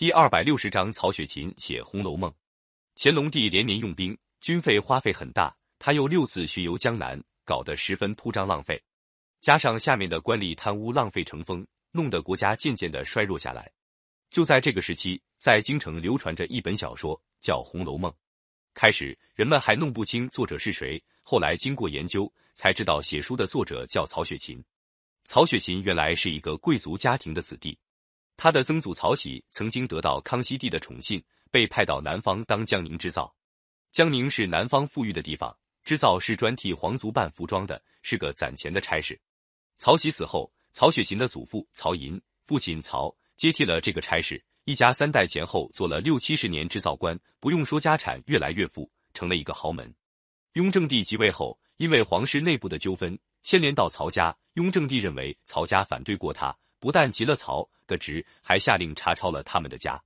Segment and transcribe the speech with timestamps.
[0.00, 2.30] 第二百六十章，曹雪芹写《红楼梦》。
[2.96, 8.82] 乾隆帝连年用兵，军费花费很大，他又六次巡游江南，搞得十分铺张浪费。
[9.42, 13.70] 加上下面的官吏贪污浪费成风，弄得国家渐渐的衰弱下来。
[14.30, 18.10] 就在这个时期，在京城流传着一本小说，叫《红楼梦》。
[18.72, 24.64] 开始人们还弄不清作者是谁，后来经过研究，才知道写书的作者叫曹雪芹。
[25.26, 27.78] 曹雪芹原来是一个贵族家庭的子弟，
[28.42, 33.30] 他的曾祖曹玺曾经得到康熙帝的宠信，被派到南方当江宁织造。
[33.92, 35.54] 江宁是南方富裕的地方，
[35.84, 39.20] 织造是专替皇族办服装的，是个攒钱的差事。
[39.76, 49.94] 曹玺死后，曹雪芹的祖父曹寅、父亲曹接替了这个差事，一家三代前后做了六七十年织造官，不用说家产越来越富，成了一个豪门。
[50.54, 53.18] 雍正帝即位后，因为皇室内部的纠纷。
[53.42, 60.02] 牵连到曹家，雍正帝认为曹家反对过他，不但急了曹的职，还下令查抄了他们的家。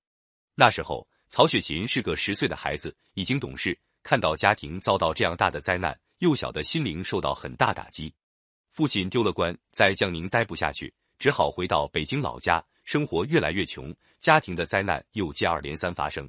[0.54, 8.12] 那时候，曹雪芹是个十岁的孩子，已经懂事，看到家庭遭到这样大的灾难，幼小的心灵受到很大打击。
[8.70, 16.28] 父亲丢了官，在江宁待不下去，只好回到北京老家，生活越来越穷，家庭的灾难又接二连三发生。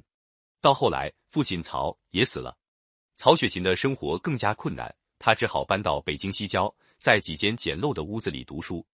[0.60, 2.56] 到后来，父亲曹也死了，
[3.16, 6.72] 曹雪芹的生活更加困难，他只好搬到北京西郊。
[6.98, 8.84] 在几间简陋的屋子里读书，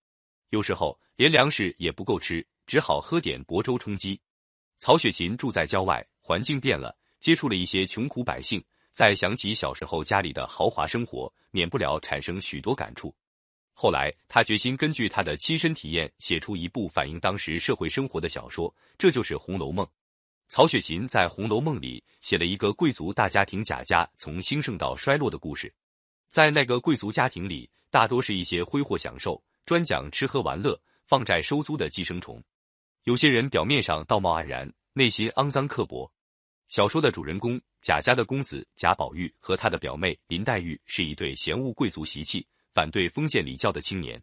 [0.52, 4.20] 有时候连粮食也不够吃，只好喝点薄粥充饥。
[4.76, 13.14] 曹雪芹住在郊外，环境变了，接触了一些穷苦百姓，再想起小时候家里的豪华生活，免不了产生许多感触。
[13.72, 19.86] 后来，他决心根据他的亲身体验，写出一部反映当时社会生活的小说，这就是《红楼梦》。
[20.48, 25.72] 曹雪芹在《红楼梦》里写了一个贵族大家庭贾家从兴盛到衰落的故事，
[26.28, 27.70] 在那个贵族家庭里。
[27.92, 32.42] 大多是一些挥霍享受、专讲吃喝玩乐、放债收租的寄生虫。
[33.04, 36.12] 有些人表面上道貌岸然，内心肮脏刻薄。
[36.68, 44.22] 小说的主人公贾家的公子贾宝玉和他的表妹林黛玉是一对嫌恶贵族习气、反对封建礼教的青年。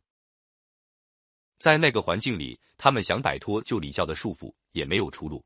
[1.59, 5.45] 在那个环境里，他们想摆脱旧礼教的束缚也没有出路。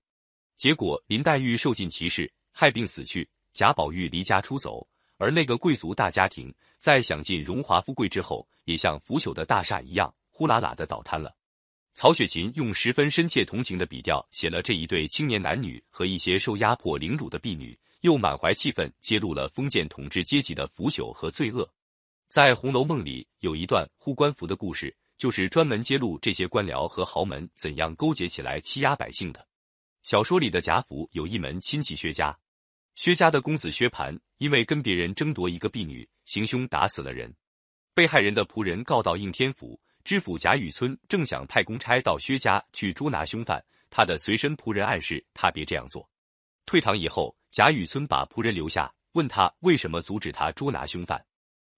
[0.58, 4.88] 结果，林黛玉受尽歧视，害病死去；贾宝玉离家出走。
[5.24, 11.34] 而那个贵族大家庭在享尽荣华富贵之后，也像腐朽的大厦一样呼啦啦的倒塌了。
[11.94, 21.66] 曹雪芹用十分深切同情的笔调写了这一对青年男女和一些受压迫凌辱的婢女，又满怀气愤揭露了封建统治阶级的腐朽和罪恶。
[22.28, 29.48] 在《红楼梦》里有一段护官符的故事，就是专门揭露这些官僚和豪门怎样勾结起来欺压百姓的。
[30.04, 32.38] 小说里的贾府有一门亲戚薛家。
[32.96, 37.34] 薛家的公子薛蟠因为跟别人争夺一个婢女，行凶打死了人。
[37.96, 46.08] 被害人的仆人告到应天府，知府贾雨村正想派公差到薛家去捉拿凶犯，他的随身仆人暗示他别这样做。
[46.66, 51.24] 退堂以后，贾雨村把仆人留下，问他为什么阻止他捉拿凶犯。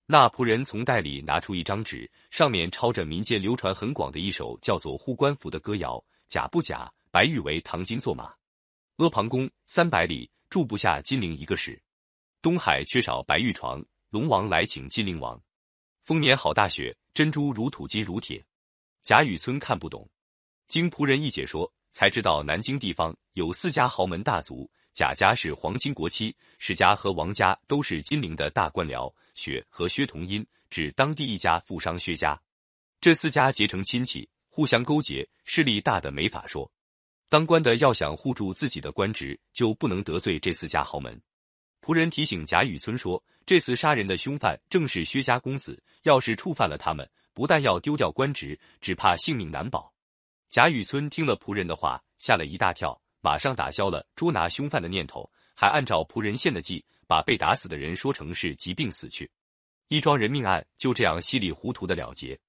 [0.06, 8.34] 那仆人从袋里拿出一张纸，上面抄着民间流传很广的一首叫做《护官符》的歌谣：假不假，白玉为唐金作马，
[8.98, 10.30] 阿房宫三百里。
[10.50, 11.82] 住不下金陵一个史，
[12.42, 15.42] 东海缺少白玉床，龙王来请金陵王。
[16.04, 18.46] 丰年好大雪，珍珠如土金如铁。
[19.04, 20.08] 贾雨村看不懂，
[20.68, 32.40] 经仆人一解说，才知道南京地方有四家豪门大族，贾家是皇亲国戚，史家和王家都是金陵的大官僚，雪和薛同音，指当地一家富商薛家。
[33.02, 36.72] 这四家结成亲戚，互相勾结，势力大的没法说。
[37.28, 41.20] 当官的要想护住自己的官职，就不能得罪这四家豪门。
[41.82, 49.94] 仆人提醒贾雨村说：“这次杀人的凶犯正是薛家公子，要是触犯了他们，不但要丢掉官职，只怕性命难保。”
[50.50, 59.30] 贾雨村听了仆人的话，吓了一大跳，马上打消了捉拿凶犯的念头，还按照仆人献的计，把被打死的人说成是疾病死去。
[59.90, 62.40] 一桩人命案就这样稀里糊涂的了结。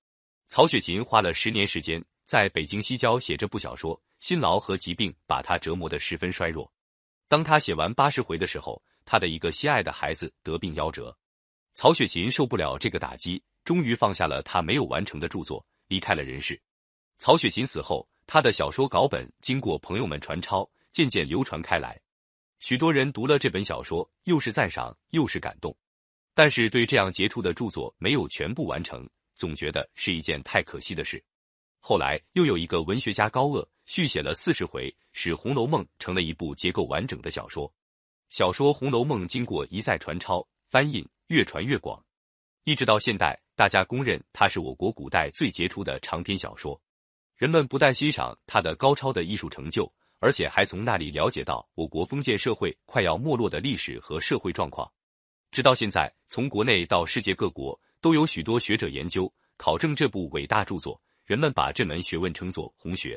[0.48, 4.00] 曹雪芹花了十年时间，在北京西郊写这部小说。
[4.20, 6.70] 辛劳和疾病把他折磨得十分衰弱。
[7.28, 11.16] 当他写完八十回的时候，他的一个心爱的孩子得病夭折。
[11.74, 16.60] 曹雪芹受不了这个打击，终于放下了他没有完成的著作，离开了人世。
[17.18, 22.00] 曹雪芹死后，他的小说稿本经过朋友们传抄，渐渐流传开来。
[22.60, 25.76] 许多人读了这本小说，又是赞赏又是感动，
[26.32, 31.22] 但是对这样杰出的著作没有全部完成，总觉得是一件太可惜的事。
[31.80, 37.72] 后来又有一个文学家高鹗续写了四十回，使《红楼梦》成了一部结构完整的小说。
[38.30, 42.04] 小说《红楼梦》经过一再传抄、翻印，越传越广，
[42.64, 46.80] 一直到现代，大家公认它是我国古代最杰出的长篇小说。
[47.36, 54.90] 人们不但欣赏它的高超的艺术成就，而而且还从那里了解到我国封建社会快要没落的历史和社会状况。
[55.52, 63.16] 直到现在，从国内到世界各国，都有许多学者研究考证这部伟大著作，人们把这门学问称作红学。